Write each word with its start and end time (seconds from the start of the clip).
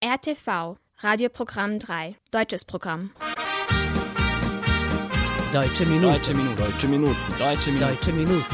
RTV, 0.00 0.76
Radioprogramm 1.00 1.80
3, 1.80 2.14
deutsches 2.30 2.64
Programm. 2.64 3.10
Deutsche 5.52 5.84
Minuten. 5.86 6.12
Deutsche 6.12 6.34
Minuten. 6.34 6.56
Deutsche 6.56 6.86
Minuten. 6.86 7.16
Deutsche 7.36 7.72
Minuten. 7.72 7.82
Deutsche 7.82 8.12
Minuten. 8.12 8.44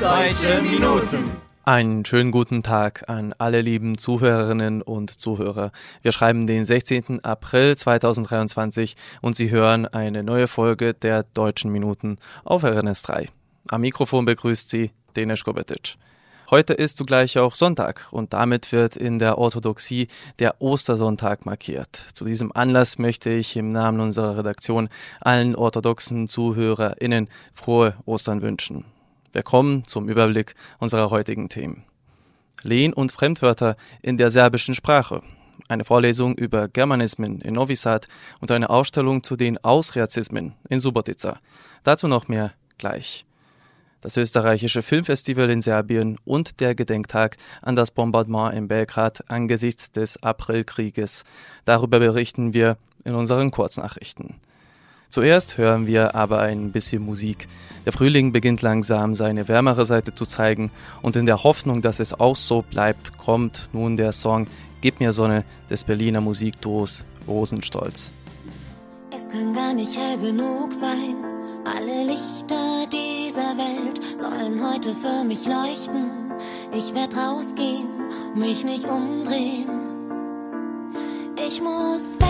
Deutsche 0.00 0.62
Minuten. 0.62 1.36
Einen 1.64 2.06
schönen 2.06 2.30
guten 2.30 2.62
Tag 2.62 3.10
an 3.10 3.34
alle 3.36 3.60
lieben 3.60 3.98
Zuhörerinnen 3.98 4.80
und 4.80 5.10
Zuhörer. 5.10 5.70
Wir 6.00 6.12
schreiben 6.12 6.46
den 6.46 6.64
16. 6.64 7.22
April 7.22 7.76
2023 7.76 8.96
und 9.20 9.36
Sie 9.36 9.50
hören 9.50 9.84
eine 9.84 10.22
neue 10.22 10.48
Folge 10.48 10.94
der 10.94 11.24
Deutschen 11.34 11.72
Minuten 11.72 12.16
auf 12.42 12.64
RNS 12.64 13.02
3. 13.02 13.28
Am 13.68 13.82
Mikrofon 13.82 14.24
begrüßt 14.24 14.70
Sie 14.70 14.92
Denis 15.14 15.44
Kobetic. 15.44 15.98
Heute 16.50 16.74
ist 16.74 16.98
zugleich 16.98 17.38
auch 17.38 17.54
Sonntag 17.54 18.08
und 18.10 18.32
damit 18.32 18.72
wird 18.72 18.96
in 18.96 19.20
der 19.20 19.38
Orthodoxie 19.38 20.08
der 20.40 20.60
Ostersonntag 20.60 21.46
markiert. 21.46 21.94
Zu 22.12 22.24
diesem 22.24 22.50
Anlass 22.50 22.98
möchte 22.98 23.30
ich 23.30 23.56
im 23.56 23.70
Namen 23.70 24.00
unserer 24.00 24.36
Redaktion 24.36 24.88
allen 25.20 25.54
orthodoxen 25.54 26.26
ZuhörerInnen 26.26 27.28
frohe 27.54 27.94
Ostern 28.04 28.42
wünschen. 28.42 28.84
Wir 29.30 29.44
kommen 29.44 29.84
zum 29.84 30.08
Überblick 30.08 30.56
unserer 30.80 31.10
heutigen 31.10 31.48
Themen. 31.48 31.84
Lehn- 32.64 32.94
und 32.94 33.12
Fremdwörter 33.12 33.76
in 34.02 34.16
der 34.16 34.32
serbischen 34.32 34.74
Sprache. 34.74 35.22
Eine 35.68 35.84
Vorlesung 35.84 36.34
über 36.34 36.66
Germanismen 36.66 37.40
in 37.42 37.54
Novi 37.54 37.76
Sad 37.76 38.08
und 38.40 38.50
eine 38.50 38.70
Ausstellung 38.70 39.22
zu 39.22 39.36
den 39.36 39.56
Ausreazismen 39.62 40.54
in 40.68 40.80
Subotica. 40.80 41.38
Dazu 41.84 42.08
noch 42.08 42.26
mehr 42.26 42.54
gleich 42.76 43.24
das 44.00 44.16
österreichische 44.16 44.82
Filmfestival 44.82 45.50
in 45.50 45.60
Serbien 45.60 46.18
und 46.24 46.60
der 46.60 46.74
Gedenktag 46.74 47.36
an 47.62 47.76
das 47.76 47.90
Bombardement 47.90 48.54
in 48.54 48.68
Belgrad 48.68 49.24
angesichts 49.28 49.90
des 49.90 50.22
Aprilkrieges. 50.22 51.24
Darüber 51.64 51.98
berichten 51.98 52.54
wir 52.54 52.76
in 53.04 53.14
unseren 53.14 53.50
Kurznachrichten. 53.50 54.34
Zuerst 55.08 55.58
hören 55.58 55.88
wir 55.88 56.14
aber 56.14 56.38
ein 56.38 56.70
bisschen 56.70 57.02
Musik. 57.02 57.48
Der 57.84 57.92
Frühling 57.92 58.32
beginnt 58.32 58.62
langsam 58.62 59.16
seine 59.16 59.48
wärmere 59.48 59.84
Seite 59.84 60.14
zu 60.14 60.24
zeigen 60.24 60.70
und 61.02 61.16
in 61.16 61.26
der 61.26 61.42
Hoffnung, 61.42 61.82
dass 61.82 61.98
es 61.98 62.18
auch 62.18 62.36
so 62.36 62.62
bleibt, 62.62 63.18
kommt 63.18 63.68
nun 63.72 63.96
der 63.96 64.12
Song 64.12 64.46
Gib 64.80 65.00
mir 65.00 65.12
Sonne 65.12 65.44
des 65.68 65.84
Berliner 65.84 66.20
Musikduos 66.20 67.04
Rosenstolz. 67.26 68.12
Es 69.14 69.28
kann 69.28 69.52
gar 69.52 69.74
nicht 69.74 69.94
hell 69.96 70.16
genug 70.18 70.72
sein, 70.72 71.16
alle 71.64 72.04
Lichter, 72.04 72.86
die 72.92 73.10
dieser 73.30 73.56
Welt 73.56 74.00
sollen 74.18 74.60
heute 74.66 74.92
für 74.92 75.24
mich 75.24 75.46
leuchten. 75.46 76.32
Ich 76.72 76.92
werd 76.94 77.16
rausgehen, 77.16 77.88
mich 78.34 78.64
nicht 78.64 78.84
umdrehen. 78.86 79.68
Ich 81.46 81.62
muss 81.62 82.18
weg. 82.18 82.26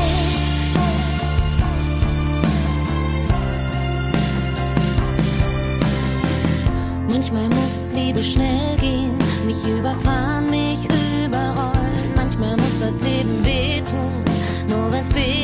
Manchmal 7.09 7.49
muss 7.49 7.93
Liebe 7.95 8.23
schnell 8.23 8.77
gehen, 8.79 9.17
mich 9.47 9.65
überfahren, 9.67 10.51
mich 10.51 10.85
überrollen. 10.85 12.13
Manchmal 12.15 12.57
muss 12.57 12.79
das 12.79 13.01
Leben 13.01 13.45
wehtun, 13.45 14.25
nur 14.69 14.93
wenn's 14.93 15.15
wehtut, 15.15 15.40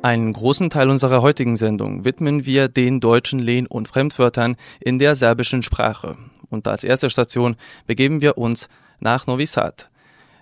Einen 0.00 0.32
großen 0.32 0.70
Teil 0.70 0.90
unserer 0.90 1.22
heutigen 1.22 1.56
Sendung 1.56 2.04
widmen 2.04 2.46
wir 2.46 2.68
den 2.68 3.00
deutschen 3.00 3.40
Lehn- 3.40 3.66
und 3.66 3.88
Fremdwörtern 3.88 4.54
in 4.78 5.00
der 5.00 5.16
serbischen 5.16 5.62
Sprache. 5.62 6.16
Und 6.50 6.68
als 6.68 6.84
erste 6.84 7.10
Station 7.10 7.56
begeben 7.88 8.20
wir 8.20 8.38
uns 8.38 8.68
nach 9.00 9.26
Novi 9.26 9.46
Sad. 9.46 9.90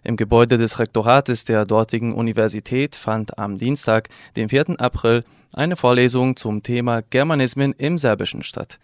Im 0.04 0.16
Gebäude 0.16 0.58
des 0.58 0.78
Rektorates 0.78 1.44
der 1.44 1.64
dortigen 1.64 2.12
Universität 2.12 2.96
fand 2.96 3.38
am 3.38 3.56
Dienstag, 3.56 4.10
dem 4.36 4.50
4. 4.50 4.78
April, 4.78 5.24
eine 5.54 5.76
Vorlesung 5.76 6.36
zum 6.36 6.62
Thema 6.62 7.00
Germanismen 7.08 7.72
im 7.78 7.96
Serbischen 7.96 8.42
statt. 8.42 8.78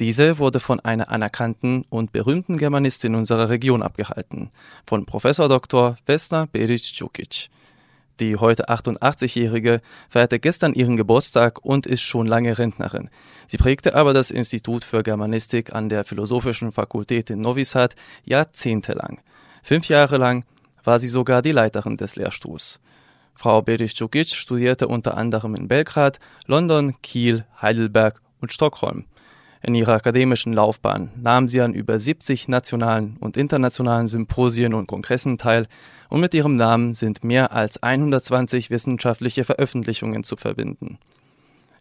Diese 0.00 0.38
wurde 0.38 0.58
von 0.58 0.80
einer 0.80 1.10
anerkannten 1.10 1.84
und 1.90 2.12
berühmten 2.12 2.56
Germanistin 2.56 3.14
unserer 3.14 3.50
Region 3.50 3.82
abgehalten, 3.82 4.50
von 4.86 5.04
Professor 5.04 5.50
Dr. 5.50 5.96
Vesna 6.06 6.46
Beric-Djukic. 6.46 7.50
Die 8.20 8.36
heute 8.36 8.68
88-Jährige 8.68 9.80
feierte 10.08 10.38
gestern 10.38 10.72
ihren 10.72 10.96
Geburtstag 10.96 11.64
und 11.64 11.84
ist 11.84 12.02
schon 12.02 12.26
lange 12.26 12.58
Rentnerin. 12.58 13.10
Sie 13.48 13.56
prägte 13.56 13.94
aber 13.94 14.14
das 14.14 14.30
Institut 14.30 14.84
für 14.84 15.02
Germanistik 15.02 15.74
an 15.74 15.88
der 15.88 16.04
Philosophischen 16.04 16.70
Fakultät 16.70 17.30
in 17.30 17.40
Novi 17.40 17.64
Sad 17.64 17.96
jahrzehntelang. 18.24 19.20
Fünf 19.64 19.88
Jahre 19.88 20.18
lang 20.18 20.44
war 20.84 21.00
sie 21.00 21.08
sogar 21.08 21.42
die 21.42 21.52
Leiterin 21.52 21.96
des 21.96 22.14
Lehrstuhls. 22.14 22.80
Frau 23.34 23.62
Beric-Djukic 23.62 24.28
studierte 24.28 24.86
unter 24.86 25.16
anderem 25.16 25.56
in 25.56 25.66
Belgrad, 25.66 26.20
London, 26.46 26.94
Kiel, 27.02 27.44
Heidelberg 27.60 28.20
und 28.40 28.52
Stockholm. 28.52 29.06
In 29.66 29.74
ihrer 29.74 29.94
akademischen 29.94 30.52
Laufbahn 30.52 31.10
nahm 31.16 31.48
sie 31.48 31.62
an 31.62 31.72
über 31.72 31.98
70 31.98 32.48
nationalen 32.48 33.16
und 33.20 33.38
internationalen 33.38 34.08
Symposien 34.08 34.74
und 34.74 34.86
Kongressen 34.86 35.38
teil 35.38 35.68
und 36.10 36.20
mit 36.20 36.34
ihrem 36.34 36.56
Namen 36.56 36.92
sind 36.92 37.24
mehr 37.24 37.50
als 37.50 37.82
120 37.82 38.68
wissenschaftliche 38.68 39.42
Veröffentlichungen 39.42 40.22
zu 40.22 40.36
verbinden. 40.36 40.98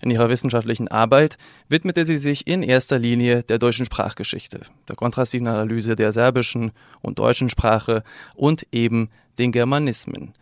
In 0.02 0.12
ihrer 0.12 0.30
wissenschaftlichen 0.30 0.88
Arbeit 0.88 1.38
widmete 1.68 2.06
sie 2.06 2.16
sich 2.16 2.48
in 2.48 2.64
erster 2.64 3.00
Linie 3.00 3.44
der 3.44 3.60
deutschen 3.60 3.86
Sprachgeschichte, 3.86 4.62
der 4.88 4.96
kontrastiven 4.96 5.48
Analyse 5.48 5.98
der 5.98 6.14
serbischen 6.14 6.72
und 7.02 7.20
deutschen 7.20 7.50
Sprache 7.50 8.04
und 8.34 8.66
eben 8.72 9.10
den 9.38 9.52
Germanismen. 9.52 10.34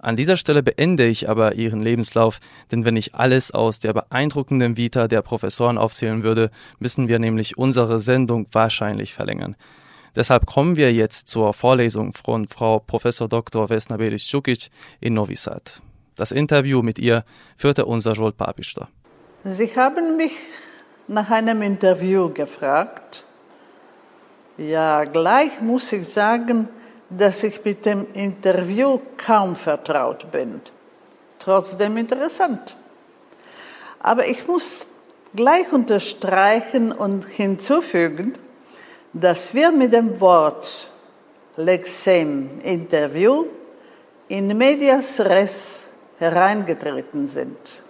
An 0.00 0.14
dieser 0.14 0.36
Stelle 0.36 0.62
beende 0.62 1.06
ich 1.06 1.28
aber 1.28 1.54
Ihren 1.54 1.80
Lebenslauf, 1.80 2.38
denn 2.70 2.84
wenn 2.84 2.96
ich 2.96 3.16
alles 3.16 3.50
aus 3.50 3.80
der 3.80 3.92
beeindruckenden 3.92 4.76
Vita 4.76 5.08
der 5.08 5.22
Professoren 5.22 5.76
aufzählen 5.76 6.22
würde, 6.22 6.50
müssen 6.78 7.08
wir 7.08 7.18
nämlich 7.18 7.58
unsere 7.58 7.98
Sendung 7.98 8.46
wahrscheinlich 8.52 9.12
verlängern. 9.12 9.56
Deshalb 10.14 10.46
kommen 10.46 10.76
wir 10.76 10.92
jetzt 10.92 11.28
zur 11.28 11.52
Vorlesung 11.52 12.12
von 12.12 12.46
Frau 12.46 12.78
Professor 12.78 13.28
Dr. 13.28 13.68
Vesna 13.68 13.96
Beric-Cukic 13.96 14.70
in 15.00 15.14
Novi 15.14 15.34
Sad. 15.34 15.82
Das 16.16 16.30
Interview 16.32 16.82
mit 16.82 16.98
ihr 16.98 17.24
führte 17.56 17.84
unser 17.84 18.12
Joel 18.12 18.32
Papista. 18.32 18.88
Sie 19.44 19.74
haben 19.76 20.16
mich 20.16 20.32
nach 21.08 21.30
einem 21.30 21.62
Interview 21.62 22.28
gefragt. 22.32 23.24
Ja, 24.56 25.04
gleich 25.04 25.60
muss 25.60 25.92
ich 25.92 26.08
sagen, 26.08 26.68
dass 27.10 27.42
ich 27.42 27.64
mit 27.64 27.86
dem 27.86 28.06
Interview 28.12 29.00
kaum 29.16 29.56
vertraut 29.56 30.30
bin. 30.30 30.60
Trotzdem 31.38 31.96
interessant. 31.96 32.76
Aber 34.00 34.26
ich 34.26 34.46
muss 34.46 34.88
gleich 35.34 35.72
unterstreichen 35.72 36.92
und 36.92 37.26
hinzufügen, 37.26 38.34
dass 39.12 39.54
wir 39.54 39.70
mit 39.70 39.92
dem 39.92 40.20
Wort 40.20 40.90
Lexem 41.56 42.60
Interview 42.62 43.46
in 44.28 44.56
medias 44.56 45.18
res 45.20 45.90
hereingetreten 46.18 47.26
sind. 47.26 47.82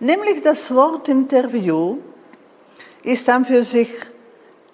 Nämlich 0.00 0.42
das 0.42 0.74
Wort 0.74 1.08
Interview 1.08 1.98
ist 3.02 3.28
dann 3.28 3.46
für 3.46 3.62
sich 3.62 3.92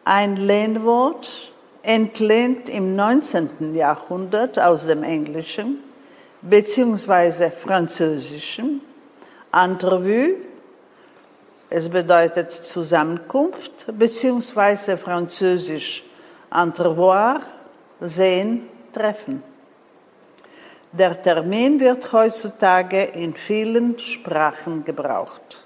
ein 0.05 0.37
Lehnwort 0.37 1.52
entlehnt 1.83 2.69
im 2.69 2.95
19. 2.95 3.75
Jahrhundert 3.75 4.59
aus 4.59 4.87
dem 4.87 5.03
Englischen 5.03 5.79
beziehungsweise 6.43 7.51
Französischen. 7.51 8.81
Entrevue, 9.53 10.37
es 11.69 11.89
bedeutet 11.89 12.51
Zusammenkunft, 12.51 13.73
beziehungsweise 13.99 14.97
Französisch 14.97 16.05
Entrevoir, 16.51 17.41
sehen, 18.01 18.69
treffen. 18.93 19.43
Der 20.93 21.21
Termin 21.23 21.81
wird 21.81 22.13
heutzutage 22.13 23.05
in 23.05 23.35
vielen 23.35 23.99
Sprachen 23.99 24.85
gebraucht. 24.85 25.65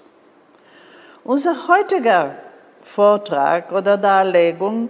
Unser 1.25 1.67
heutiger 1.67 2.35
Vortrag 2.83 3.73
oder 3.73 3.97
Darlegung 3.97 4.89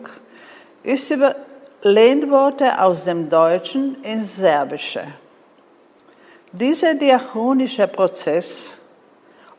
ist 0.84 1.10
über 1.12 1.36
Lehnworte 1.82 2.82
aus 2.82 3.04
dem 3.04 3.30
Deutschen 3.30 4.04
ins 4.04 4.36
Serbische. 4.36 5.04
Dieser 6.52 6.96
diachronische 6.96 7.88
Prozess 7.88 8.80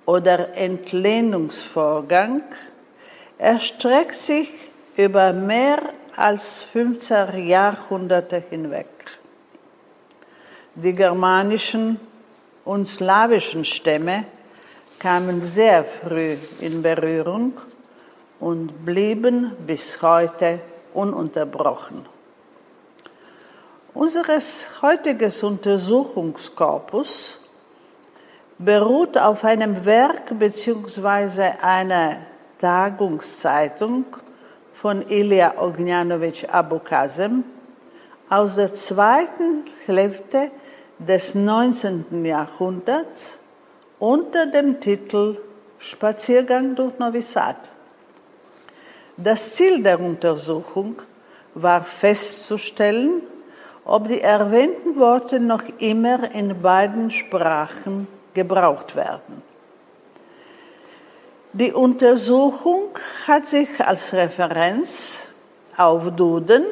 oder 0.04 0.54
Entlehnungsvorgang 0.54 2.42
erstreckt 3.36 4.14
sich 4.14 4.50
über 4.96 5.32
mehr 5.32 5.78
als 6.16 6.60
15 6.72 7.46
Jahrhunderte 7.46 8.42
hinweg. 8.50 8.88
Die 10.74 10.94
germanischen 10.94 12.00
und 12.64 12.88
slawischen 12.88 13.64
Stämme 13.64 14.24
kamen 14.98 15.42
sehr 15.42 15.84
früh 15.84 16.36
in 16.60 16.82
Berührung 16.82 17.52
und 18.40 18.84
blieben 18.84 19.56
bis 19.66 20.02
heute 20.02 20.60
ununterbrochen. 20.94 22.06
Unseres 23.94 24.68
heutiges 24.82 25.42
Untersuchungskorpus 25.42 27.40
beruht 28.58 29.16
auf 29.16 29.44
einem 29.44 29.84
Werk 29.84 30.38
bzw. 30.38 31.52
einer 31.60 32.18
Tagungszeitung 32.60 34.04
von 34.72 35.08
Ilya 35.08 35.54
Ognjanovic 35.58 36.52
Abukazem 36.52 37.44
aus 38.28 38.56
der 38.56 38.72
zweiten 38.74 39.64
Hälfte 39.86 40.50
des 40.98 41.34
19. 41.34 42.24
Jahrhunderts 42.24 43.38
unter 43.98 44.46
dem 44.46 44.80
Titel 44.80 45.38
Spaziergang 45.78 46.74
durch 46.74 46.98
Novi 46.98 47.22
Sad. 47.22 47.72
Das 49.20 49.54
Ziel 49.54 49.82
der 49.82 49.98
Untersuchung 49.98 51.02
war 51.52 51.84
festzustellen, 51.84 53.22
ob 53.84 54.06
die 54.06 54.20
erwähnten 54.20 54.96
Worte 54.96 55.40
noch 55.40 55.64
immer 55.78 56.32
in 56.32 56.62
beiden 56.62 57.10
Sprachen 57.10 58.06
gebraucht 58.32 58.94
werden. 58.94 59.42
Die 61.52 61.72
Untersuchung 61.72 62.90
hat 63.26 63.46
sich 63.46 63.68
als 63.80 64.12
Referenz 64.12 65.24
auf 65.76 66.14
Duden 66.14 66.64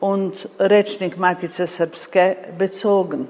und 0.00 0.48
Rechnik 0.58 1.18
Matice 1.18 1.66
Srpske 1.66 2.34
bezogen. 2.56 3.28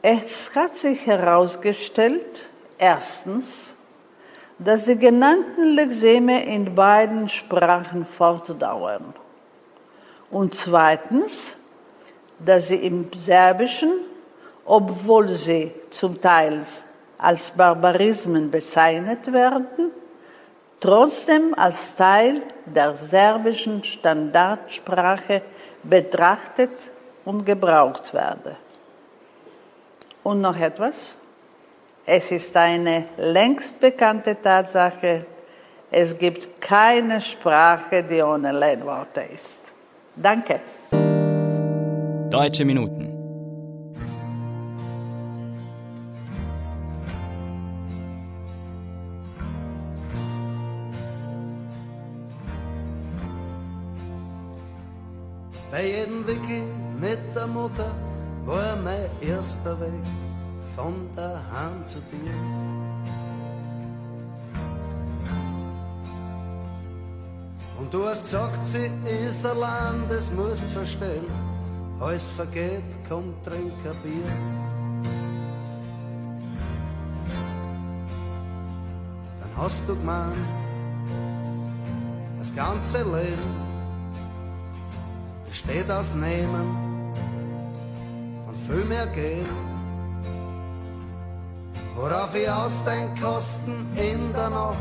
Es 0.00 0.54
hat 0.54 0.76
sich 0.76 1.06
herausgestellt, 1.06 2.46
erstens, 2.78 3.74
dass 4.64 4.84
die 4.84 4.98
genannten 4.98 5.74
Lexeme 5.74 6.44
in 6.44 6.74
beiden 6.74 7.28
Sprachen 7.28 8.06
fortdauern. 8.06 9.14
Und 10.30 10.54
zweitens, 10.54 11.56
dass 12.38 12.68
sie 12.68 12.76
im 12.76 13.08
Serbischen, 13.14 13.92
obwohl 14.64 15.28
sie 15.28 15.72
zum 15.90 16.20
Teil 16.20 16.62
als 17.18 17.50
Barbarismen 17.50 18.50
bezeichnet 18.50 19.32
werden, 19.32 19.90
trotzdem 20.80 21.54
als 21.54 21.94
Teil 21.96 22.42
der 22.66 22.94
serbischen 22.94 23.84
Standardsprache 23.84 25.42
betrachtet 25.82 26.70
und 27.24 27.44
gebraucht 27.44 28.12
werden. 28.14 28.56
Und 30.22 30.40
noch 30.40 30.58
etwas? 30.58 31.16
Es 32.04 32.32
ist 32.32 32.56
eine 32.56 33.04
längst 33.16 33.78
bekannte 33.80 34.36
Tatsache, 34.40 35.24
es 35.90 36.18
gibt 36.18 36.60
keine 36.60 37.20
Sprache, 37.20 38.02
die 38.02 38.20
ohne 38.22 38.50
Lehnworte 38.50 39.20
ist. 39.20 39.72
Danke. 40.16 40.60
Deutsche 42.30 42.64
Minuten. 42.64 43.08
Bei 55.70 55.84
jedem 55.84 56.26
Wickel 56.26 56.64
mit 57.00 57.18
der 57.36 57.46
Mutter 57.46 57.90
war 58.44 58.76
mein 58.76 59.08
erster 59.20 59.80
Weg 59.80 60.21
von 60.76 60.94
daheim 61.14 61.86
zu 61.86 61.98
dir. 62.10 62.32
Und 67.78 67.92
du 67.92 68.06
hast 68.06 68.22
gesagt, 68.22 68.66
sie 68.66 68.90
ist 69.26 69.44
allein, 69.44 70.04
das 70.08 70.30
musst 70.30 70.64
verstehen. 70.72 71.26
alles 72.00 72.28
vergeht, 72.28 72.82
komm, 73.08 73.34
trink 73.44 73.72
ein 73.84 73.96
Bier. 74.02 74.32
Dann 79.40 79.50
hast 79.56 79.82
du 79.88 79.94
gemeint, 79.94 80.34
das 82.38 82.54
ganze 82.54 82.98
Leben 82.98 83.72
besteht 85.48 85.90
aus 85.90 86.14
Nehmen 86.14 87.12
und 88.46 88.56
viel 88.66 88.84
mehr 88.84 89.06
Geben. 89.08 89.71
Worauf 92.02 92.34
ich 92.34 92.50
aus 92.50 92.82
den 92.84 93.14
Kosten 93.22 93.86
in 93.94 94.32
der 94.32 94.50
Nacht 94.50 94.76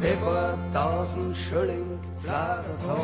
über 0.00 0.56
tausend 0.72 1.36
Schilling 1.36 1.98
gefladert 2.14 2.78
hab. 2.86 3.00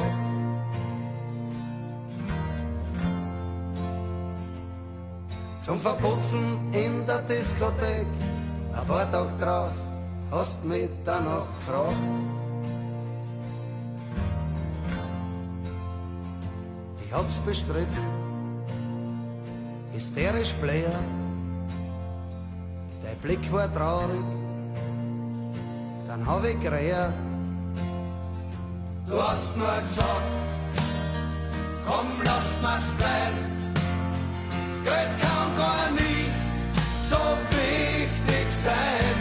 Zum 5.65 5.81
Verputzen 5.81 6.73
in 6.73 7.05
der 7.05 7.19
Diskothek, 7.23 8.07
ein 8.77 8.87
paar 8.87 9.11
Tage 9.11 9.33
drauf, 9.41 9.73
hast 10.31 10.65
mich 10.65 10.89
danach 11.05 11.47
gefragt. 11.59 11.97
Ich 17.05 17.13
hab's 17.13 17.39
bestritten, 17.39 18.07
hysterisch 19.93 20.53
bläher, 20.63 21.01
Blick 23.23 23.53
war 23.53 23.73
traurig, 23.75 24.25
dann 26.07 26.25
hab 26.25 26.45
ich 26.45 26.61
geredet. 26.61 27.13
Du 29.09 29.21
hast 29.21 29.57
nur 29.57 29.67
gesagt, 29.83 30.23
komm, 31.87 32.07
lass 32.25 32.63
mal's 32.63 32.91
bleiben. 32.97 33.39
Geld 34.85 35.13
kann 35.21 35.51
gar 35.57 35.91
nie 35.91 36.27
so 37.11 37.21
wichtig 37.51 38.47
sein. 38.65 39.17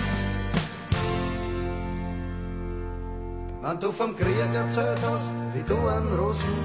Wenn 3.63 3.79
du 3.79 3.91
vom 3.91 4.15
Krieg 4.15 4.53
erzählt 4.53 4.99
hast, 5.09 5.31
wie 5.53 5.63
du 5.63 5.77
an 5.87 6.07
Russen 6.19 6.57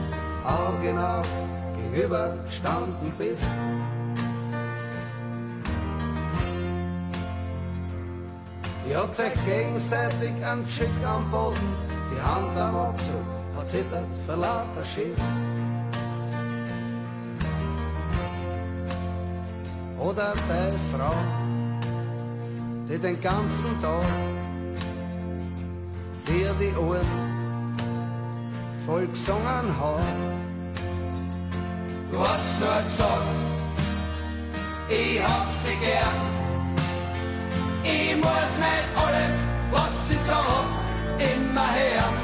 augenau 0.44 1.22
gegenüber 1.76 2.34
standen 2.50 3.12
bist. 3.16 3.46
Ihr 8.88 8.98
habt 8.98 9.18
euch 9.18 9.44
gegenseitig 9.46 10.44
an 10.44 10.66
Schick 10.68 10.88
am 11.06 11.30
Boden, 11.30 11.74
die 12.10 12.20
Hand 12.20 12.58
am 12.58 12.74
Abzug 12.74 13.42
hat 13.56 13.70
zittert 13.70 14.06
vor 14.26 14.36
lauter 14.36 14.84
Schiss. 14.94 15.18
Oder 19.98 20.34
deine 20.48 20.72
Frau, 20.92 21.14
die 22.88 22.98
den 22.98 23.20
ganzen 23.20 23.80
Tag 23.80 24.04
dir 26.26 26.52
die 26.60 26.76
Ohren 26.76 27.06
voll 28.84 29.06
gesungen 29.06 29.66
hat. 29.80 30.00
Du 32.10 32.18
hast 32.18 32.60
nur 32.60 32.82
gesagt, 32.82 33.22
ich 34.88 35.22
hab 35.22 35.46
sie 35.62 35.76
gern. 35.76 36.41
Ich 37.84 38.16
muss 38.16 38.52
nicht 38.58 38.86
alles, 38.94 39.34
was 39.70 40.08
sie 40.08 40.16
sagt, 40.26 40.68
immer 41.18 41.66
hören. 41.74 42.21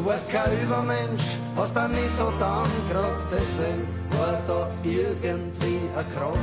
Du 0.00 0.06
warst 0.06 0.30
kein 0.30 0.50
Übermensch, 0.62 1.36
hast 1.56 1.76
da 1.76 1.86
nie 1.86 2.08
so 2.16 2.32
dann 2.40 2.66
grad, 2.90 3.20
deswegen 3.30 3.86
war 4.12 4.40
da 4.48 4.66
irgendwie 4.82 5.78
ein 5.94 6.06
Kraft. 6.14 6.38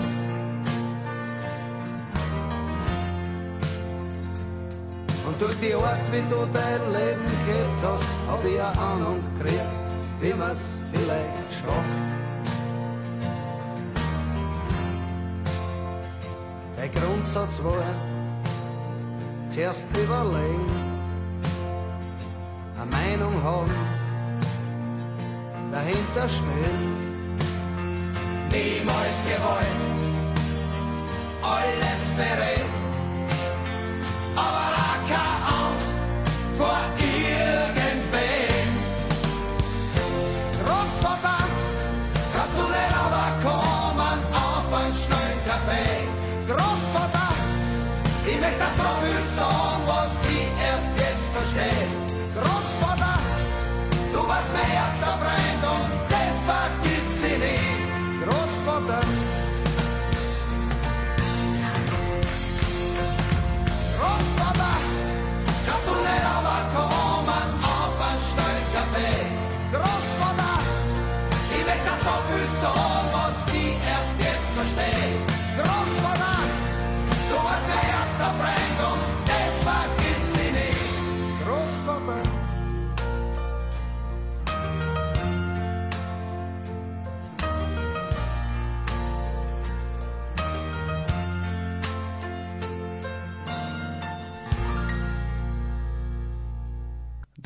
Und 5.26 5.42
durch 5.42 5.56
die 5.60 5.74
Art, 5.74 5.98
wie 6.12 6.22
du 6.30 6.48
dein 6.54 6.82
Leben 6.94 7.26
gelebt 7.48 7.82
hast, 7.82 8.06
hab 8.30 8.46
ich 8.46 8.62
eine 8.62 8.80
Ahnung 8.80 9.24
gekriegt, 9.40 9.66
wie 10.22 10.34
man's 10.36 10.74
vielleicht 10.94 11.50
schafft. 11.60 12.06
Der 16.78 16.90
Grundsatz 16.90 17.64
war, 17.64 17.96
zuerst 19.50 19.86
überlegen, 19.98 20.97
eine 22.92 23.18
Meinung 23.18 23.44
haben, 23.44 23.72
dahinter 25.72 26.30
stehen. 26.30 26.98
Niemals 28.52 29.18
gewollt, 29.28 29.78
alles 31.42 32.02
bereit, 32.16 32.87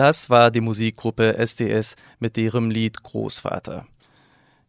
Das 0.01 0.31
war 0.31 0.49
die 0.49 0.61
Musikgruppe 0.61 1.37
SDS 1.37 1.95
mit 2.17 2.35
ihrem 2.35 2.71
Lied 2.71 3.03
Großvater. 3.03 3.85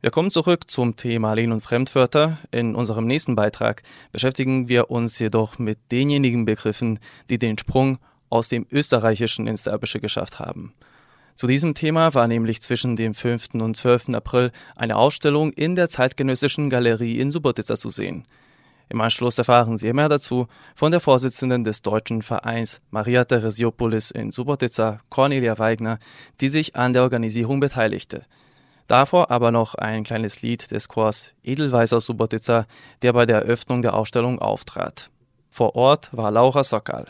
Wir 0.02 0.10
kommen 0.10 0.30
zurück 0.30 0.70
zum 0.70 0.94
Thema 0.96 1.32
Lehn- 1.32 1.52
und 1.52 1.62
Fremdwörter. 1.62 2.36
In 2.50 2.74
unserem 2.74 3.06
nächsten 3.06 3.34
Beitrag 3.34 3.82
beschäftigen 4.12 4.68
wir 4.68 4.90
uns 4.90 5.18
jedoch 5.18 5.58
mit 5.58 5.78
denjenigen 5.90 6.44
Begriffen, 6.44 6.98
die 7.30 7.38
den 7.38 7.56
Sprung 7.56 7.96
aus 8.28 8.50
dem 8.50 8.66
Österreichischen 8.70 9.46
ins 9.46 9.62
Serbische 9.62 10.00
geschafft 10.00 10.38
haben. 10.38 10.74
Zu 11.34 11.46
diesem 11.46 11.72
Thema 11.72 12.12
war 12.12 12.28
nämlich 12.28 12.60
zwischen 12.60 12.94
dem 12.94 13.14
5. 13.14 13.54
und 13.54 13.74
12. 13.74 14.10
April 14.10 14.52
eine 14.76 14.96
Ausstellung 14.96 15.50
in 15.54 15.76
der 15.76 15.88
Zeitgenössischen 15.88 16.68
Galerie 16.68 17.20
in 17.20 17.30
Subotica 17.30 17.76
zu 17.76 17.88
sehen. 17.88 18.26
Im 18.92 19.00
Anschluss 19.00 19.38
erfahren 19.38 19.78
Sie 19.78 19.90
mehr 19.94 20.10
dazu 20.10 20.48
von 20.74 20.90
der 20.90 21.00
Vorsitzenden 21.00 21.64
des 21.64 21.80
deutschen 21.80 22.20
Vereins 22.20 22.82
Maria 22.90 23.24
Theresiopoulos 23.24 24.10
in 24.10 24.32
Subotica, 24.32 25.00
Cornelia 25.08 25.58
Weigner, 25.58 25.98
die 26.42 26.50
sich 26.50 26.76
an 26.76 26.92
der 26.92 27.02
Organisierung 27.02 27.58
beteiligte. 27.58 28.26
Davor 28.88 29.30
aber 29.30 29.50
noch 29.50 29.74
ein 29.76 30.04
kleines 30.04 30.42
Lied 30.42 30.70
des 30.70 30.88
Chors 30.88 31.32
Edelweiß 31.42 31.94
aus 31.94 32.04
Subotica, 32.04 32.66
der 33.00 33.14
bei 33.14 33.24
der 33.24 33.38
Eröffnung 33.38 33.80
der 33.80 33.94
Ausstellung 33.94 34.40
auftrat. 34.40 35.08
Vor 35.50 35.74
Ort 35.74 36.10
war 36.12 36.30
Laura 36.30 36.62
Sokal. 36.62 37.06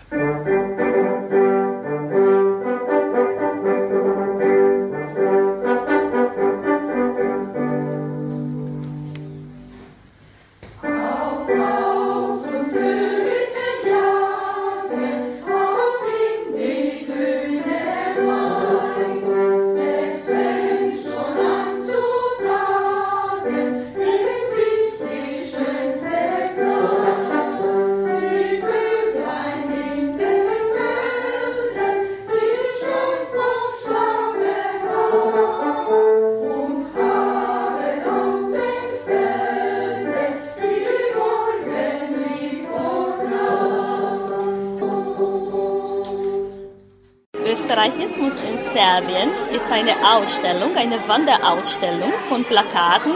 Ausstellung, 50.13 50.77
eine 50.77 50.97
Wanderausstellung 51.09 52.13
von 52.29 52.45
Plakaten, 52.45 53.13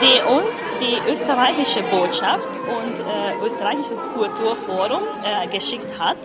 die 0.00 0.20
uns 0.30 0.70
die 0.80 1.10
österreichische 1.10 1.82
Botschaft 1.84 2.48
und 2.48 3.00
äh, 3.00 3.44
österreichisches 3.44 4.04
Kulturforum 4.14 5.02
äh, 5.22 5.46
geschickt 5.48 5.98
hat. 5.98 6.18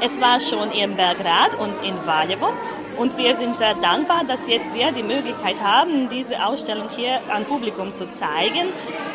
Es 0.00 0.20
war 0.20 0.40
schon 0.40 0.70
in 0.72 0.96
Belgrad 0.96 1.54
und 1.58 1.82
in 1.82 1.94
Valjevo 2.06 2.48
und 2.98 3.16
wir 3.16 3.36
sind 3.36 3.56
sehr 3.56 3.74
dankbar, 3.74 4.22
dass 4.26 4.46
jetzt 4.48 4.74
wir 4.74 4.92
die 4.92 5.02
Möglichkeit 5.02 5.56
haben, 5.62 6.08
diese 6.08 6.44
Ausstellung 6.44 6.88
hier 6.94 7.20
an 7.28 7.44
Publikum 7.44 7.94
zu 7.94 8.12
zeigen 8.12 8.68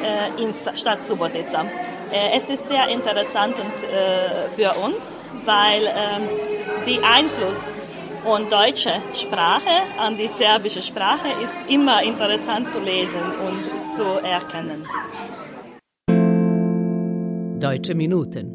äh, 0.03 0.41
in 0.41 0.53
Stadt 0.53 1.03
Subotica. 1.03 1.65
Äh, 2.11 2.37
es 2.37 2.49
ist 2.49 2.67
sehr 2.67 2.87
interessant 2.87 3.55
und, 3.59 3.83
äh, 3.83 4.49
für 4.55 4.79
uns, 4.79 5.21
weil 5.45 5.83
ähm, 5.83 6.27
die 6.85 6.99
Einfluss 7.03 7.71
von 8.27 8.49
deutscher 8.49 9.01
Sprache 9.13 9.83
an 9.97 10.17
die 10.17 10.27
serbische 10.27 10.81
Sprache 10.81 11.29
ist 11.41 11.53
immer 11.69 12.03
interessant 12.03 12.69
zu 12.69 12.79
lesen 12.81 13.21
und 13.47 13.63
zu 13.95 14.03
erkennen. 14.21 14.85
Deutsche 17.57 17.95
Minuten. 17.95 18.53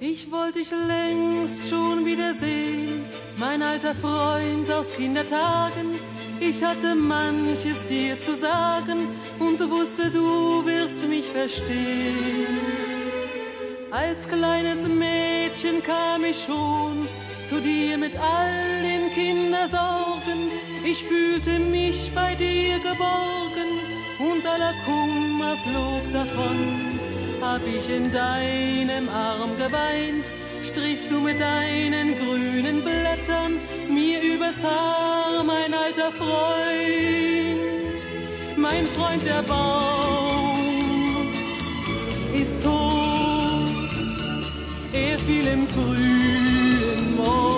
Ich 0.00 0.30
wollte 0.30 0.58
dich 0.58 0.70
längst 0.70 1.70
schon 1.70 2.04
wiedersehen, 2.04 3.06
mein 3.38 3.62
alter 3.62 3.94
Freund 3.94 4.70
aus 4.70 4.90
Kindertagen 4.94 5.98
ich 6.40 6.62
hatte 6.62 6.94
manches 6.94 7.86
dir 7.86 8.18
zu 8.20 8.34
sagen 8.34 9.08
und 9.38 9.58
wusste, 9.70 10.10
du 10.10 10.64
wirst 10.64 11.02
mich 11.08 11.26
verstehen. 11.26 12.58
Als 13.90 14.28
kleines 14.28 14.88
Mädchen 14.88 15.82
kam 15.82 16.24
ich 16.24 16.44
schon 16.44 17.06
zu 17.46 17.60
dir 17.60 17.96
mit 17.96 18.16
all 18.16 18.82
den 18.82 19.10
Kindersorgen. 19.14 20.50
Ich 20.84 21.04
fühlte 21.04 21.58
mich 21.58 22.10
bei 22.14 22.34
dir 22.34 22.78
geborgen 22.78 23.70
und 24.18 24.46
aller 24.46 24.74
Kummer 24.84 25.56
flog 25.58 26.02
davon. 26.12 26.98
Hab 27.40 27.66
ich 27.66 27.88
in 27.88 28.10
deinem 28.10 29.08
Arm 29.08 29.56
geweint, 29.56 30.32
strichst 30.74 31.10
du 31.10 31.20
mit 31.20 31.38
deinen 31.38 32.16
grünen 32.16 32.82
Blättern 32.82 33.60
mir 33.88 34.20
übers 34.20 34.60
Haar, 34.62 35.44
mein 35.44 35.72
alter 35.72 36.10
Freund, 36.10 38.02
mein 38.56 38.84
Freund 38.86 39.24
der 39.24 39.42
Baum 39.42 40.58
ist 42.34 42.60
tot, 42.60 43.88
er 44.92 45.18
fiel 45.20 45.46
im 45.46 45.68
frühen 45.68 47.16
Morgen. 47.16 47.53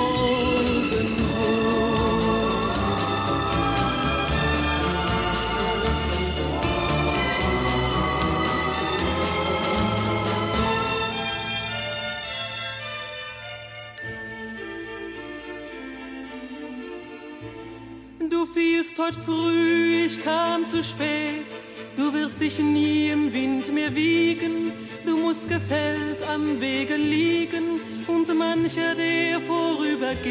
Fielst 18.97 18.99
heut 18.99 19.25
früh, 19.25 20.07
ich 20.07 20.23
kam 20.23 20.67
zu 20.67 20.83
spät. 20.83 21.47
Du 21.97 22.13
wirst 22.13 22.41
dich 22.41 22.59
nie 22.59 23.09
im 23.09 23.33
Wind 23.33 23.73
mehr 23.73 23.95
wiegen, 23.95 24.73
du 25.05 25.17
musst 25.17 25.49
gefällt 25.49 26.23
am 26.29 26.61
Wege 26.61 26.97
liegen 26.97 27.81
und 28.07 28.29
mancher, 28.37 28.95
der 28.95 29.41
vorübergeht, 29.41 30.25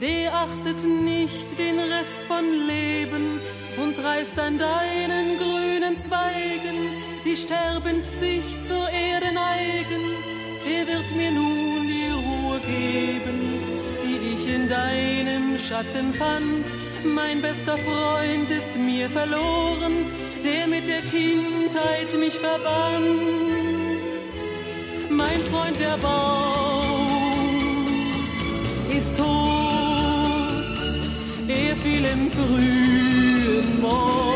der 0.00 0.34
achtet 0.34 0.84
nicht 0.84 1.58
den 1.58 1.78
Rest 1.78 2.24
von 2.28 2.44
Leben 2.66 3.40
und 3.82 3.98
reißt 4.02 4.38
an 4.38 4.58
deinen 4.58 5.38
grünen 5.38 5.98
Zweigen, 5.98 6.78
die 7.24 7.36
sterbend 7.36 8.04
sich 8.20 8.44
zur 8.64 8.88
Erde 8.90 9.32
neigen. 9.32 10.02
Er 10.66 10.86
wird 10.86 11.16
mir 11.16 11.30
nun 11.30 11.86
die 11.86 12.10
Ruhe 12.10 12.60
geben, 12.60 13.69
deinem 14.70 15.58
Schatten 15.58 16.14
fand. 16.14 16.72
Mein 17.04 17.42
bester 17.42 17.76
Freund 17.76 18.50
ist 18.50 18.76
mir 18.78 19.10
verloren, 19.10 20.06
der 20.44 20.68
mit 20.68 20.86
der 20.86 21.02
Kindheit 21.02 22.14
mich 22.18 22.38
verband. 22.38 23.20
Mein 25.10 25.40
Freund 25.50 25.78
der 25.78 25.96
Baum 25.98 27.86
ist 28.96 29.16
tot, 29.16 29.26
er 31.48 31.76
fiel 31.82 32.04
im 32.04 32.30
frühen 32.30 33.80
Morgenrot. 33.80 34.29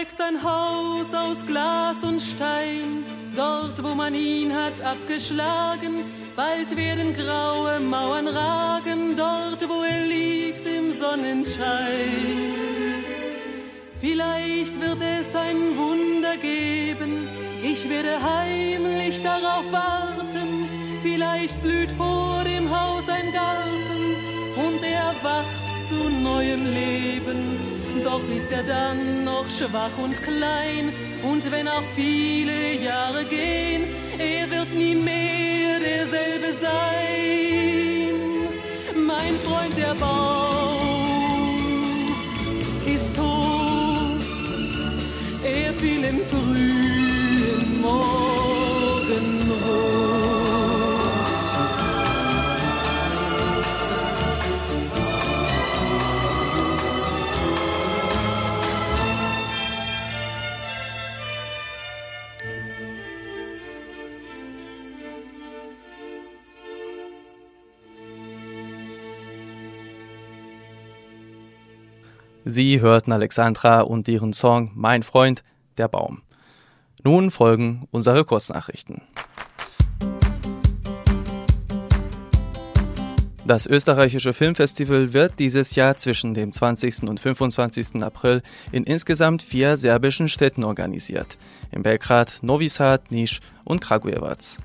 Wächst 0.00 0.20
ein 0.20 0.40
Haus 0.40 1.12
aus 1.12 1.44
Glas 1.44 2.04
und 2.04 2.20
Stein, 2.20 3.04
dort 3.34 3.82
wo 3.82 3.94
man 3.94 4.14
ihn 4.14 4.54
hat 4.54 4.80
abgeschlagen. 4.80 6.04
Bald 6.36 6.76
werden 6.76 7.14
graue 7.14 7.80
Mauern 7.80 8.28
ragen, 8.28 9.16
dort 9.16 9.68
wo 9.68 9.82
er 9.82 10.06
liegt 10.06 10.66
im 10.66 10.96
Sonnenschein. 11.00 12.54
Vielleicht 14.00 14.80
wird 14.80 15.00
es 15.00 15.34
ein 15.34 15.76
Wunder 15.76 16.36
geben, 16.36 17.28
ich 17.60 17.88
werde 17.90 18.22
heimlich 18.22 19.20
darauf 19.22 19.64
warten. 19.72 20.68
Vielleicht 21.02 21.60
blüht 21.60 21.90
vor 21.92 22.44
dem 22.44 22.70
Haus 22.70 23.08
ein 23.08 23.32
Garten 23.32 24.04
und 24.64 24.80
er 24.84 25.12
wacht 25.24 25.88
zu 25.88 26.08
neuem 26.08 26.64
Leben 26.66 27.77
doch 28.02 28.22
ist 28.28 28.50
er 28.50 28.62
dann 28.62 29.24
noch 29.24 29.46
schwach 29.50 29.96
und 30.02 30.22
klein. 30.22 30.92
Und 31.22 31.50
wenn 31.50 31.68
auch 31.68 31.82
viele 31.94 32.74
Jahre 32.74 33.24
gehen, 33.24 33.84
er 34.18 34.50
wird 34.50 34.74
nie 34.74 34.94
mehr 34.94 35.78
derselbe 35.80 36.52
sein. 36.60 38.14
Mein 39.06 39.34
Freund 39.44 39.76
der 39.76 39.94
Baum 39.94 40.78
ist 42.86 43.14
tot, 43.16 44.20
er 45.44 45.72
fiel 45.74 46.04
im 46.04 46.20
frühen 46.30 46.47
Sie 72.50 72.80
hörten 72.80 73.12
Alexandra 73.12 73.82
und 73.82 74.08
ihren 74.08 74.32
Song 74.32 74.70
Mein 74.74 75.02
Freund, 75.02 75.44
der 75.76 75.86
Baum. 75.86 76.22
Nun 77.04 77.30
folgen 77.30 77.86
unsere 77.90 78.24
Kurznachrichten. 78.24 79.02
Das 83.44 83.66
österreichische 83.66 84.32
Filmfestival 84.32 85.12
wird 85.12 85.38
dieses 85.38 85.74
Jahr 85.74 85.98
zwischen 85.98 86.32
dem 86.32 86.50
20. 86.50 87.02
und 87.02 87.20
25. 87.20 88.02
April 88.02 88.40
in 88.72 88.84
insgesamt 88.84 89.42
vier 89.42 89.76
serbischen 89.76 90.30
Städten 90.30 90.64
organisiert. 90.64 91.36
In 91.70 91.82
Belgrad, 91.82 92.38
Novi 92.40 92.70
Sad, 92.70 93.10
Niš 93.10 93.40
und 93.66 93.82
Kragujevac. 93.82 94.56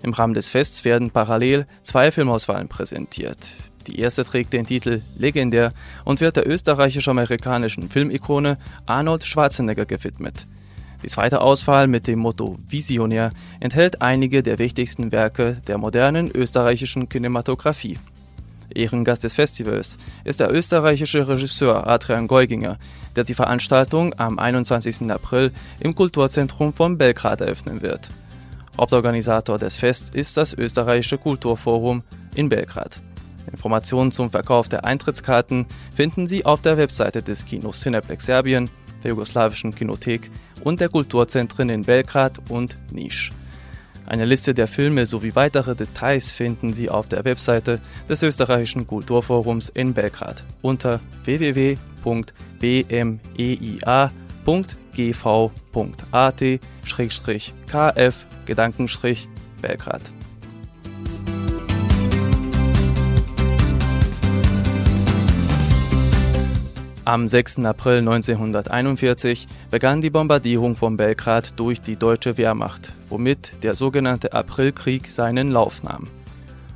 Im 0.00 0.12
Rahmen 0.12 0.34
des 0.34 0.48
Fests 0.48 0.84
werden 0.84 1.10
parallel 1.10 1.66
zwei 1.82 2.12
Filmauswahlen 2.12 2.68
präsentiert. 2.68 3.48
Die 3.86 4.00
erste 4.00 4.24
trägt 4.24 4.52
den 4.52 4.66
Titel 4.66 5.02
Legendär 5.16 5.72
und 6.04 6.20
wird 6.20 6.36
der 6.36 6.48
österreichisch-amerikanischen 6.48 7.88
Filmikone 7.88 8.58
Arnold 8.86 9.24
Schwarzenegger 9.24 9.86
gewidmet. 9.86 10.46
Die 11.02 11.08
zweite 11.08 11.40
Auswahl 11.40 11.86
mit 11.86 12.08
dem 12.08 12.18
Motto 12.18 12.58
Visionär 12.68 13.30
enthält 13.60 14.02
einige 14.02 14.42
der 14.42 14.58
wichtigsten 14.58 15.12
Werke 15.12 15.60
der 15.68 15.78
modernen 15.78 16.30
österreichischen 16.30 17.08
Kinematografie. 17.08 17.98
Ehrengast 18.74 19.22
des 19.22 19.34
Festivals 19.34 19.98
ist 20.24 20.40
der 20.40 20.52
österreichische 20.52 21.28
Regisseur 21.28 21.86
Adrian 21.86 22.26
Geuginger, 22.26 22.78
der 23.14 23.24
die 23.24 23.34
Veranstaltung 23.34 24.14
am 24.18 24.38
21. 24.38 25.10
April 25.10 25.52
im 25.78 25.94
Kulturzentrum 25.94 26.72
von 26.72 26.98
Belgrad 26.98 27.40
eröffnen 27.40 27.82
wird. 27.82 28.10
Hauptorganisator 28.76 29.58
des 29.58 29.76
Fests 29.76 30.10
ist 30.10 30.36
das 30.36 30.52
österreichische 30.52 31.18
Kulturforum 31.18 32.02
in 32.34 32.48
Belgrad. 32.48 33.00
Informationen 33.56 34.12
zum 34.12 34.30
Verkauf 34.30 34.68
der 34.68 34.84
Eintrittskarten 34.84 35.64
finden 35.94 36.26
Sie 36.26 36.44
auf 36.44 36.60
der 36.60 36.76
Webseite 36.76 37.22
des 37.22 37.46
Kinos 37.46 37.80
Cineplex 37.80 38.26
Serbien, 38.26 38.68
der 39.02 39.12
jugoslawischen 39.12 39.74
Kinothek 39.74 40.30
und 40.62 40.80
der 40.80 40.90
Kulturzentren 40.90 41.70
in 41.70 41.84
Belgrad 41.84 42.38
und 42.50 42.76
Nisch. 42.92 43.32
Eine 44.04 44.26
Liste 44.26 44.52
der 44.52 44.66
Filme 44.68 45.06
sowie 45.06 45.34
weitere 45.34 45.74
Details 45.74 46.32
finden 46.32 46.74
Sie 46.74 46.90
auf 46.90 47.08
der 47.08 47.24
Webseite 47.24 47.80
des 48.10 48.22
österreichischen 48.22 48.86
Kulturforums 48.86 49.70
in 49.70 49.94
Belgrad 49.94 50.44
unter 50.60 51.00
www.bmeia.gv.at-kf 51.24 51.76
Am 67.06 67.28
6. 67.28 67.60
April 67.60 67.98
1941 67.98 69.46
begann 69.70 70.00
die 70.00 70.10
Bombardierung 70.10 70.74
von 70.74 70.96
Belgrad 70.96 71.56
durch 71.56 71.80
die 71.80 71.94
deutsche 71.94 72.36
Wehrmacht, 72.36 72.92
womit 73.08 73.62
der 73.62 73.76
sogenannte 73.76 74.32
Aprilkrieg 74.32 75.08
seinen 75.08 75.52
Lauf 75.52 75.84
nahm. 75.84 76.08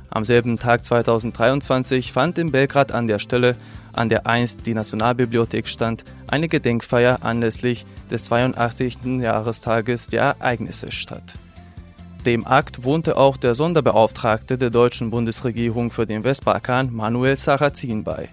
Am 0.09 0.23
selben 0.23 0.57
Tag 0.57 0.85
2023 0.85 2.13
fand 2.13 2.37
in 2.37 2.53
Belgrad 2.53 2.93
an 2.93 3.07
der 3.07 3.19
Stelle, 3.19 3.57
an 3.91 4.07
der 4.07 4.25
einst 4.25 4.65
die 4.67 4.73
Nationalbibliothek 4.73 5.67
stand, 5.67 6.05
eine 6.27 6.47
Gedenkfeier 6.47 7.25
anlässlich 7.25 7.85
des 8.09 8.23
82. 8.23 9.19
Jahrestages 9.19 10.07
der 10.07 10.21
Ereignisse 10.39 10.93
statt. 10.93 11.33
Dem 12.25 12.47
Akt 12.47 12.85
wohnte 12.85 13.17
auch 13.17 13.35
der 13.35 13.53
Sonderbeauftragte 13.53 14.57
der 14.57 14.69
deutschen 14.69 15.11
Bundesregierung 15.11 15.91
für 15.91 16.05
den 16.05 16.23
Westbalkan 16.23 16.93
Manuel 16.93 17.35
Sarrazin 17.35 18.05
bei. 18.05 18.29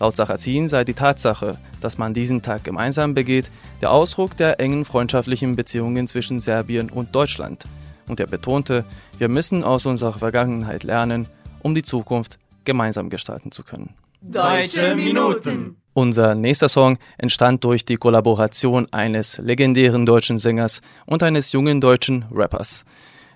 Laut 0.00 0.16
Sarrazin 0.16 0.66
sei 0.66 0.84
die 0.84 0.94
Tatsache, 0.94 1.58
dass 1.82 1.98
man 1.98 2.14
diesen 2.14 2.40
Tag 2.40 2.64
gemeinsam 2.64 3.12
begeht, 3.12 3.50
der 3.82 3.92
Ausdruck 3.92 4.34
der 4.34 4.58
engen 4.58 4.86
freundschaftlichen 4.86 5.56
Beziehungen 5.56 6.06
zwischen 6.06 6.40
Serbien 6.40 6.88
und 6.88 7.14
Deutschland. 7.14 7.64
Und 8.08 8.18
er 8.18 8.26
betonte, 8.26 8.86
wir 9.18 9.28
müssen 9.28 9.62
aus 9.62 9.84
unserer 9.84 10.18
Vergangenheit 10.18 10.84
lernen, 10.84 11.26
um 11.62 11.74
die 11.74 11.82
Zukunft 11.82 12.38
gemeinsam 12.64 13.10
gestalten 13.10 13.52
zu 13.52 13.62
können. 13.62 13.94
Deutsche 14.22 14.94
Minuten. 14.96 15.76
Unser 15.92 16.34
nächster 16.34 16.70
Song 16.70 16.98
entstand 17.18 17.62
durch 17.64 17.84
die 17.84 17.96
Kollaboration 17.96 18.86
eines 18.92 19.36
legendären 19.36 20.06
deutschen 20.06 20.38
Sängers 20.38 20.80
und 21.04 21.22
eines 21.22 21.52
jungen 21.52 21.80
deutschen 21.80 22.24
Rappers. 22.32 22.86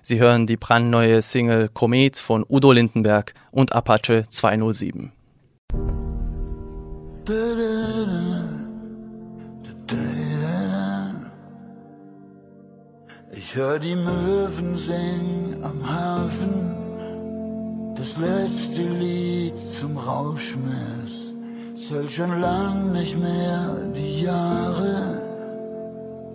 Sie 0.01 0.19
hören 0.19 0.47
die 0.47 0.57
brandneue 0.57 1.21
Single 1.21 1.69
Komet 1.69 2.17
von 2.17 2.43
Udo 2.47 2.71
Lindenberg 2.71 3.35
und 3.51 3.73
Apache 3.73 4.25
207. 4.27 5.11
Ich 7.27 7.33
hör 13.55 13.79
die 13.79 13.95
Möwen 13.95 14.75
singen 14.75 15.57
am 15.63 15.81
Hafen, 15.89 16.75
das 17.97 18.17
letzte 18.17 18.83
Lied 18.83 19.55
zum 19.59 19.97
Rauschmiss. 19.97 21.33
Zählt 21.73 22.11
schon 22.11 22.39
lang 22.39 22.91
nicht 22.91 23.17
mehr 23.17 23.75
die 23.95 24.21
Jahre, 24.21 25.19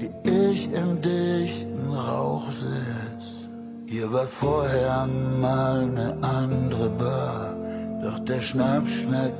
die 0.01 0.11
ich 0.29 0.73
im 0.73 1.01
dichten 1.01 1.93
Rauch 1.93 2.51
sitz. 2.51 3.49
Hier 3.87 4.13
war 4.13 4.27
vorher 4.27 5.07
mal 5.41 5.87
ne 5.87 6.17
andere 6.21 6.91
Bar 6.91 7.61
doch 8.03 8.19
der 8.21 8.41
Schnaps 8.41 9.03
schmeckt 9.03 9.40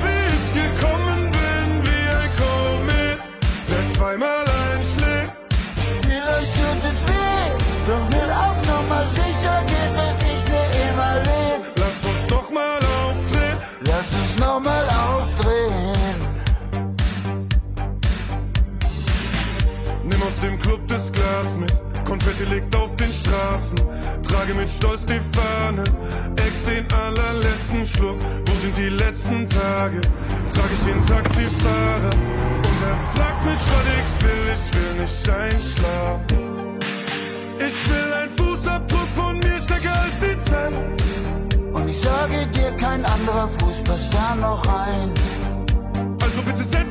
ich 0.53 0.61
gekommen 0.61 1.31
bin, 1.31 1.83
wie 1.83 2.07
ein 2.19 2.29
Komet, 2.37 3.19
der 3.69 3.93
zweimal 3.95 4.45
einschlägt. 4.73 5.33
Vielleicht 6.01 6.53
tut 6.53 6.83
es 6.83 7.07
weh, 7.07 7.51
doch 7.87 8.05
will 8.11 8.31
auf 8.31 8.57
Nummer 8.67 9.05
sicher 9.05 9.63
gehen, 9.65 9.93
dass 9.95 10.17
ich 10.19 10.41
für 10.49 10.65
immer 10.89 11.15
leb. 11.15 11.61
Lass 11.75 12.09
uns 12.09 12.27
doch 12.27 12.51
mal 12.51 12.79
aufdrehen. 13.05 13.57
Lass 13.85 14.13
uns 14.13 14.37
noch 14.39 14.59
mal 14.59 14.85
aufdrehen. 14.85 16.17
Nimm 20.03 20.21
aus 20.21 20.39
dem 20.41 20.59
Club 20.59 20.81
das 20.87 21.11
Glas 21.11 21.55
mit. 21.59 21.90
Konfetti 22.23 22.53
liegt 22.53 22.75
auf 22.75 22.95
den 22.97 23.11
Straßen, 23.11 23.77
trage 24.21 24.53
mit 24.53 24.69
Stolz 24.69 25.03
die 25.05 25.19
Fahne, 25.33 25.83
ex 26.35 26.53
den 26.67 26.85
allerletzten 26.93 27.83
Schluck. 27.83 28.19
Wo 28.45 28.53
sind 28.61 28.77
die 28.77 28.89
letzten 28.89 29.49
Tage? 29.49 30.01
Frag 30.53 30.69
ich 30.71 30.83
den 30.85 31.03
Taxifahrer 31.07 32.13
und 32.13 32.79
er 32.85 32.97
fragt 33.15 33.45
mich, 33.45 33.61
was 33.71 33.85
ich 33.97 34.23
will. 34.23 34.45
Ich 34.53 34.65
will 34.75 35.01
nicht 35.01 35.29
einschlafen. 35.29 36.77
Ich 37.57 37.89
will 37.89 38.13
ein 38.21 38.29
Fußabdruck 38.37 39.07
von 39.15 39.39
mir 39.39 39.59
stärker 39.59 39.99
als 39.99 40.13
die 40.21 40.51
Zeit. 40.51 40.73
Und 41.73 41.89
ich 41.89 42.01
sage 42.01 42.45
dir, 42.53 42.71
kein 42.73 43.03
anderer 43.03 43.47
Fuß 43.47 43.83
passt 43.83 44.13
da 44.13 44.35
noch 44.35 44.63
rein. 44.67 45.11
Also 46.21 46.41
bitte 46.45 46.63
setz 46.65 46.90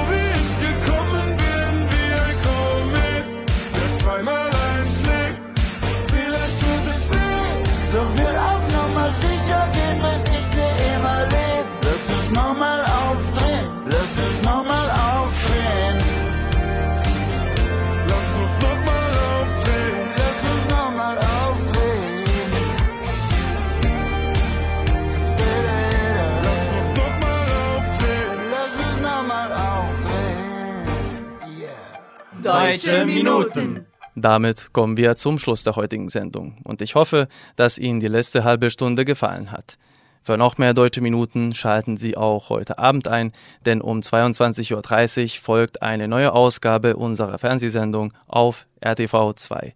Deutsche 32.43 33.05
Minuten. 33.05 33.85
Damit 34.15 34.73
kommen 34.73 34.97
wir 34.97 35.15
zum 35.15 35.39
Schluss 35.39 35.63
der 35.63 35.75
heutigen 35.75 36.09
Sendung 36.09 36.57
und 36.63 36.81
ich 36.81 36.95
hoffe, 36.95 37.27
dass 37.55 37.77
Ihnen 37.77 37.99
die 37.99 38.07
letzte 38.07 38.43
halbe 38.43 38.69
Stunde 38.69 39.05
gefallen 39.05 39.51
hat. 39.51 39.77
Für 40.23 40.37
noch 40.37 40.57
mehr 40.57 40.73
deutsche 40.73 41.01
Minuten 41.01 41.55
schalten 41.55 41.97
Sie 41.97 42.17
auch 42.17 42.49
heute 42.49 42.77
Abend 42.77 43.07
ein, 43.07 43.31
denn 43.65 43.81
um 43.81 44.01
22.30 44.01 45.23
Uhr 45.23 45.29
folgt 45.41 45.81
eine 45.81 46.07
neue 46.07 46.33
Ausgabe 46.33 46.95
unserer 46.95 47.39
Fernsehsendung 47.39 48.13
auf 48.27 48.67
RTV 48.83 49.33
2. 49.33 49.73